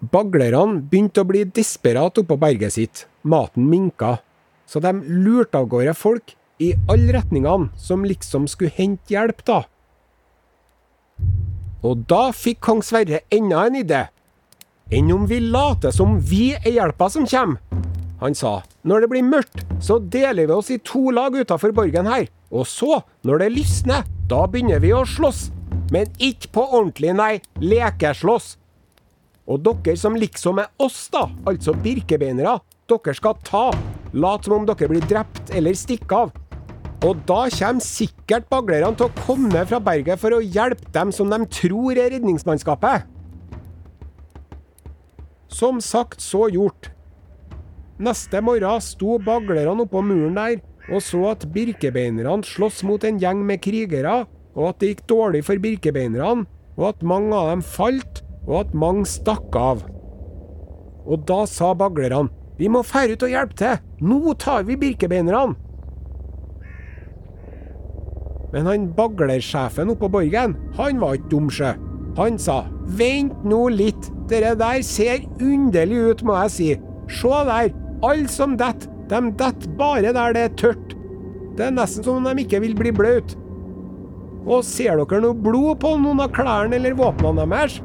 [0.03, 3.05] Baglerne begynte å bli desperate oppå berget sitt.
[3.23, 4.17] Maten minka.
[4.67, 9.63] Så de lurte av gårde folk i alle retningene som liksom skulle hente hjelp, da.
[11.87, 14.03] Og da fikk kong Sverre enda en idé.
[14.93, 17.61] Enn om vi later som vi er hjelpa som kommer?
[18.21, 22.09] Han sa når det blir mørkt, så deler vi oss i to lag utafor borgen
[22.09, 22.27] her.
[22.53, 25.49] Og så, når det lysner, da begynner vi å slåss.
[25.93, 27.33] Men ikke på ordentlig, nei.
[27.65, 28.55] Lekeslåss.
[29.49, 33.67] Og dere som liksom er oss, da, altså birkebeinere, dere skal ta.
[34.13, 36.37] Lat som om dere blir drept eller stikke av.
[37.05, 41.33] Og da kommer sikkert baglerne til å komme fra berget for å hjelpe dem som
[41.33, 43.14] de tror er redningsmannskapet.
[45.55, 46.91] Som sagt, så gjort.
[48.03, 53.41] Neste morgen sto baglerne oppå muren der og så at birkebeinerne sloss mot en gjeng
[53.47, 54.25] med krigere,
[54.55, 56.45] og at det gikk dårlig for birkebeinerne,
[56.77, 59.85] og at mange av dem falt, og at mange stakk av.
[61.05, 62.29] Og da sa baglerne,
[62.59, 65.57] vi må fære ut og hjelpe til, nå tar vi birkebeinerne.
[68.55, 71.73] Men han baglersjefen oppå borgen, han var ikke dum, sjø.
[72.19, 72.63] Han sa
[72.99, 76.69] vent nå litt, dere der ser underlig ut, må jeg si.
[77.11, 77.73] Se der,
[78.07, 80.95] alle som detter, de detter bare der det er tørt.
[81.59, 83.39] Det er nesten som om de ikke vil bli bløte.
[84.45, 87.81] Og ser dere noe blod på noen av klærne eller våpnene deres?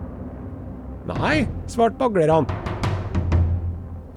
[1.09, 2.45] Nei, svarte baglerne.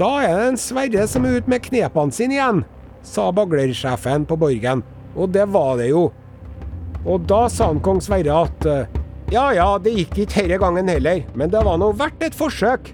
[0.01, 2.65] Da er det en Sverre som er ute med knepene sine igjen,
[3.07, 4.83] sa baglersjefen på borgen.
[5.17, 6.09] Og det var det jo.
[7.03, 8.67] Og da sa han kong Sverre at
[9.33, 12.91] ja ja, det gikk ikke denne gangen heller, men det var nå verdt et forsøk.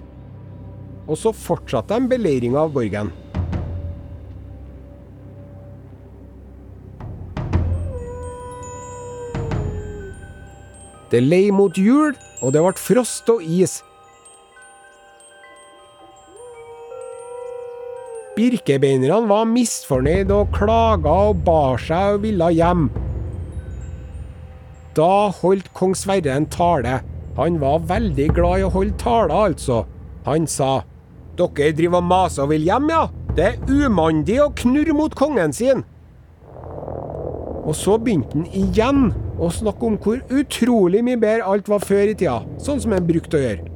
[1.09, 3.09] Og så fortsatte de beleiringa av borgen.
[11.11, 13.81] Det lei mot jul, og det ble frost og is.
[18.39, 22.87] Birkebeinerne var misfornøyd og klaga og bar seg og ville hjem.
[24.97, 26.99] Da holdt kong Sverre en tale.
[27.37, 29.83] Han var veldig glad i å holde taler, altså.
[30.25, 30.81] Han sa
[31.39, 33.05] Dere driver og maser og vil hjem, ja?
[33.37, 35.85] Det er umandig å knurre mot kongen sin.
[37.63, 39.05] Og så begynte han igjen
[39.39, 43.07] å snakke om hvor utrolig mye bedre alt var før i tida, sånn som han
[43.07, 43.69] brukte å gjøre.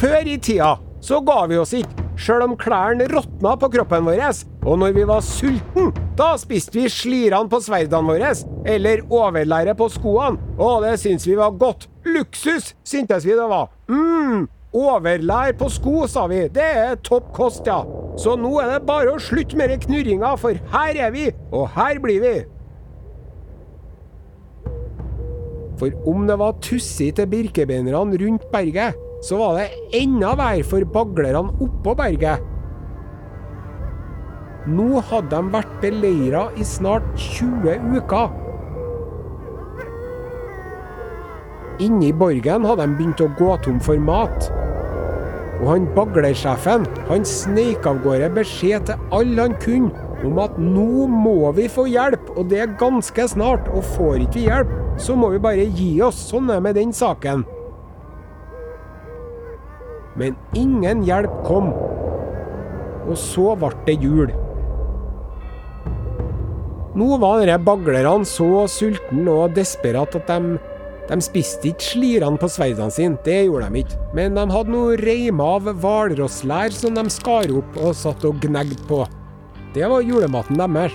[0.00, 0.70] Før i tida
[1.02, 4.22] så ga vi oss ikke, sjøl om klærne råtna på kroppen vår,
[4.62, 8.32] og når vi var sulten, da spiste vi slirene på sverdene våre,
[8.68, 11.88] eller overlæret på skoene, og det syntes vi var godt.
[12.06, 13.70] Luksus syntes vi det var.
[13.88, 17.82] mm, overlær på sko, sa vi, det er topp kost, ja.
[18.16, 21.68] Så nå er det bare å slutte med den knurringa, for her er vi, og
[21.76, 22.34] her blir vi.
[25.80, 30.86] For om det var tussig til birkebeinerne rundt berget, så var det enda verre for
[30.94, 32.42] baglerne oppå berget.
[34.66, 38.34] Nå hadde de vært beleira i snart 20 uker.
[41.82, 44.50] Inni borgen hadde de begynt å gå tom for mat.
[45.62, 51.08] Og han baglersjefen han sneik av gårde beskjed til alle han kunne om at nå
[51.10, 53.66] må vi få hjelp, og det er ganske snart.
[53.74, 56.20] Og får ikke vi hjelp, så må vi bare gi oss.
[56.30, 57.42] Sånn er med den saken.
[60.18, 61.70] Men ingen hjelp kom.
[63.08, 64.32] Og så ble det jul.
[66.92, 70.58] Nå var disse baglerne så sultne og desperate at de,
[71.08, 74.00] de spiste ikke slirene på sverdene sine, det gjorde de ikke.
[74.12, 78.76] Men de hadde noe reimer av hvalrosslær som de skar opp og satt og gnagde
[78.90, 79.06] på.
[79.72, 80.92] Det var julematen deres.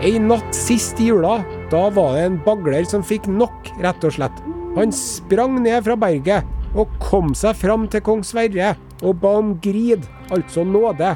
[0.00, 1.38] Ei natt sist i jula,
[1.70, 4.42] da var det en bagler som fikk nok, rett og slett.
[4.76, 6.46] Han sprang ned fra berget
[6.78, 11.14] og kom seg fram til kong Sverre og ba om grid, altså nåde.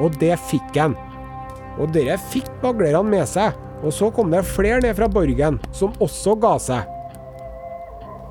[0.00, 0.96] Og det fikk han.
[1.80, 5.94] Og dere fikk baglerne med seg, og så kom det flere ned fra borgen, som
[6.02, 6.88] også ga seg.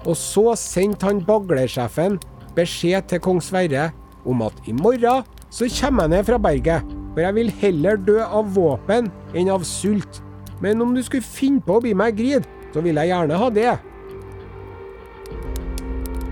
[0.06, 2.18] Og så sendte han baglersjefen
[2.58, 3.92] beskjed til kong Sverre
[4.26, 8.20] om at i morgen så kommer jeg ned fra berget, for jeg vil heller dø
[8.24, 10.22] av våpen enn av sult.
[10.62, 13.49] Men om du skulle finne på å bli meg grid, så vil jeg gjerne ha
[13.53, 13.72] det.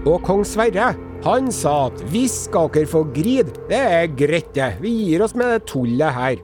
[0.07, 0.93] Og kong Sverre,
[1.25, 5.35] han sa at hvis skal dere få grid, det er greit det, vi gir oss
[5.35, 6.39] med det tullet her.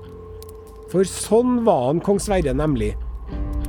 [0.92, 2.94] For sånn var han kong Sverre nemlig.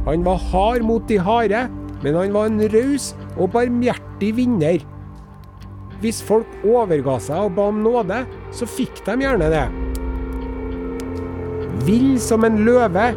[0.07, 1.67] Han var hard mot de harde,
[2.03, 4.83] men han var en raus og barmhjertig vinner.
[6.03, 9.65] Hvis folk overga seg og ba om nåde, så fikk de gjerne det.
[11.87, 13.09] Vill som en løve,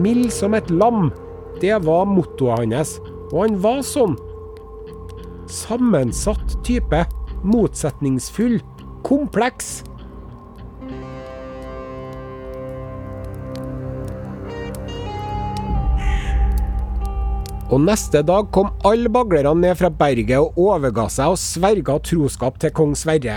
[0.00, 1.10] mild som et lam.
[1.60, 2.96] Det var mottoet hans,
[3.30, 4.16] og han var sånn.
[5.50, 7.04] Sammensatt type.
[7.42, 8.60] Motsetningsfull.
[9.06, 9.80] Kompleks.
[17.70, 22.58] Og neste dag kom alle baglerne ned fra berget og overga seg og sverga troskap
[22.58, 23.36] til kong Sverre.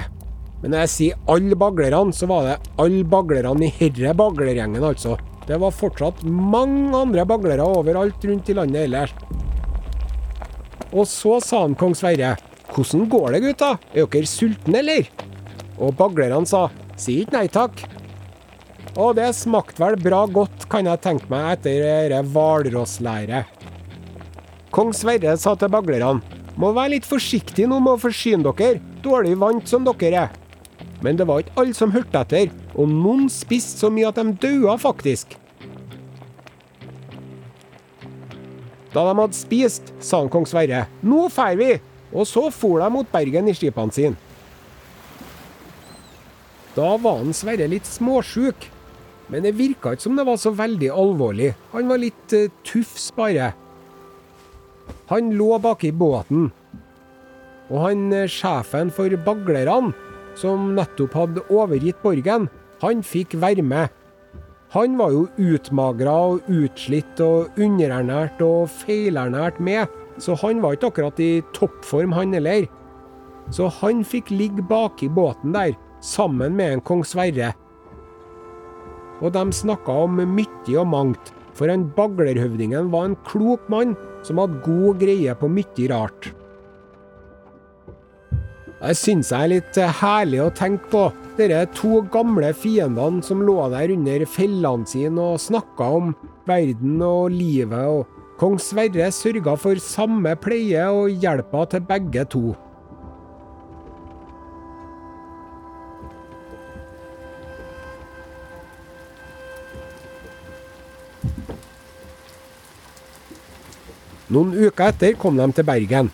[0.63, 5.19] Men når jeg sier alle baglerne, så var det alle baglerne i herre baglergjengen, altså.
[5.47, 9.15] Det var fortsatt mange andre baglere overalt rundt i landet ellers.
[10.93, 12.35] Og så sa han kong Sverre,
[12.73, 13.71] hvordan går det, gutta?
[13.93, 15.09] Er dere sultne, eller?
[15.81, 16.67] Og baglerne sa,
[16.97, 17.83] si ikke nei takk.
[18.93, 23.49] Og det smakte vel bra godt, kan jeg tenke meg, etter dette hvalrosslæret.
[24.73, 26.21] Kong Sverre sa til baglerne,
[26.57, 30.42] må være litt forsiktig nå med å forsyne dere, dårlig vant som dere er.
[31.03, 34.35] Men det var ikke alle som hørte etter, og noen spiste så mye at de
[34.39, 35.35] daua faktisk.
[38.93, 41.73] Da de hadde spist, sa han kong Sverre, nå drar vi!
[42.13, 44.19] Og så for de mot Bergen i skipene sine.
[46.77, 48.69] Da var han Sverre litt småsjuk,
[49.33, 51.51] men det virka ikke som det var så veldig alvorlig.
[51.73, 53.51] Han var litt uh, tufs, bare.
[55.09, 56.51] Han lå baki båten,
[57.71, 62.49] og han uh, sjefen for baglerne som nettopp hadde overgitt borgen,
[62.83, 63.91] han fikk være med.
[64.73, 69.85] Han var jo utmagra og utslitt og underernært og feilernært med,
[70.17, 72.65] så han var ikke akkurat i toppform, han heller.
[73.53, 77.53] Så han fikk ligge baki båten der, sammen med en kong Sverre.
[79.21, 83.93] Og de snakka om mye og mangt, for han baglerhøvdingen var en klok mann
[84.25, 86.33] som hadde god greie på mye rart.
[88.83, 91.01] Det syns jeg er litt herlig å tenke på,
[91.37, 96.09] dere to gamle fiendene som lå der under fellene sine og snakka om
[96.49, 102.41] verden og livet, og kong Sverre sørga for samme pleie og hjelpa til begge to.
[114.27, 116.11] Noen uker etter kom de til Bergen.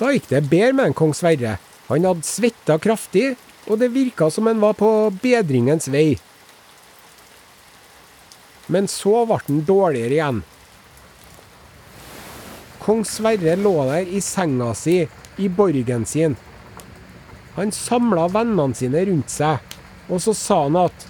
[0.00, 1.58] Da gikk det bedre med en kong Sverre.
[1.90, 3.34] Han hadde svetta kraftig,
[3.68, 4.88] og det virka som han var på
[5.20, 6.14] bedringens vei.
[8.72, 10.38] Men så ble han dårligere igjen.
[12.80, 15.02] Kong Sverre lå der i senga si,
[15.36, 16.36] i borgen sin.
[17.58, 19.60] Han samla vennene sine rundt seg,
[20.08, 21.06] og så sa han at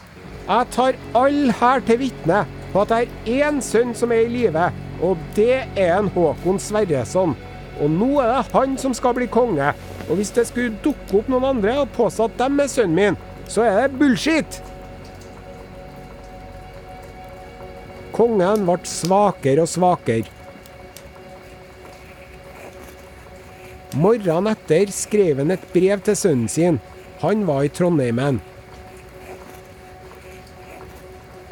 [0.49, 2.41] jeg tar alle her til vitne
[2.73, 4.67] på at jeg har én sønn som er i live,
[4.99, 7.37] og det er en Håkon Sverreson.
[7.81, 9.73] Og nå er det han som skal bli konge.
[10.09, 13.19] Og hvis det skulle dukke opp noen andre og påstå at dem er sønnen min,
[13.51, 14.61] så er det bullshit!
[18.15, 20.29] Kongen ble svakere og svakere.
[23.97, 26.79] Morgenen etter skrev han et brev til sønnen sin.
[27.25, 28.39] Han var i Trondheimen.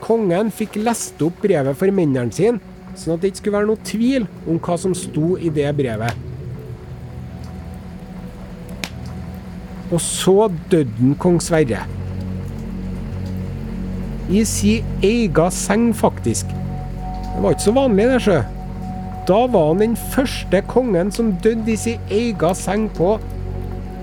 [0.04, 2.67] Kongen fikk lest opp brevet for mennene sine,
[2.98, 6.26] sånn at det ikke skulle være noe tvil om hva som sto i det brevet.
[9.88, 11.86] Og så døde den kong Sverre.
[14.28, 14.74] I si
[15.04, 16.50] ega seng, faktisk.
[16.52, 18.38] Det var ikke så vanlig, det, sjø.
[19.28, 23.14] Da var han den første kongen som døde i si ega seng på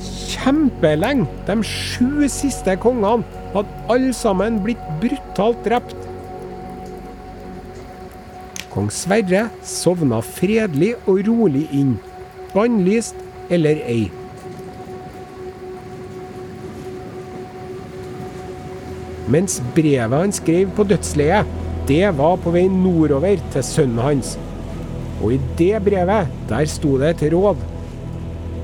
[0.02, 1.28] kjempelenge.
[1.48, 6.05] De sju siste kongene hadde alle sammen blitt brutalt drept.
[8.76, 11.93] Kong Sverre sovna fredelig og rolig inn,
[12.51, 13.15] bannlyst
[13.47, 14.09] eller ei.
[19.32, 21.47] Mens brevet han skrev på dødsleiet,
[21.88, 24.36] det var på vei nordover til sønnen hans.
[25.23, 27.63] Og i det brevet, der sto det et råd.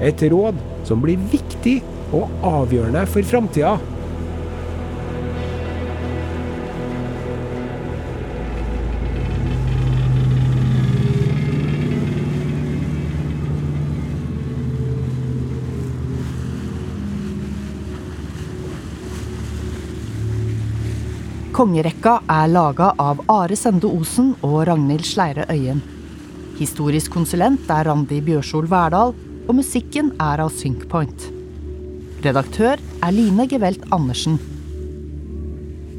[0.04, 1.80] Et råd som blir viktig
[2.12, 3.78] og avgjørende for framtida.
[21.62, 25.84] Kongerekka er laga av Are Sende Osen og Ragnhild Sleire Øyen.
[26.58, 29.14] Historisk konsulent er Randi Bjørsol Verdal,
[29.46, 31.28] og musikken er av Synkpoint.
[32.26, 34.42] Redaktør er Line Gevelt Andersen.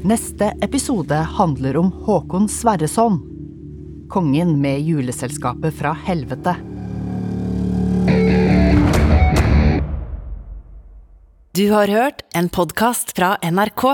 [0.03, 3.21] Neste episode handler om Håkon Sverreson.
[4.11, 6.59] Kongen med juleselskapet fra helvete.
[11.55, 13.93] Du har hørt en podkast fra NRK.